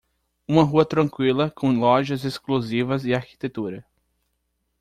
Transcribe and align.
Uma 0.47 0.63
rua 0.63 0.83
tranquila 0.83 1.51
com 1.51 1.77
lojas 1.77 2.25
exclusivas 2.25 3.05
e 3.05 3.13
arquitetura. 3.13 3.85